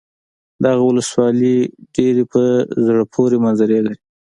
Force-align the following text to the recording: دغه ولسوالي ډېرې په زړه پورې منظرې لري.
دغه 0.63 0.81
ولسوالي 0.89 1.57
ډېرې 1.95 2.23
په 2.33 2.41
زړه 2.85 3.03
پورې 3.13 3.37
منظرې 3.45 3.79
لري. 3.85 4.01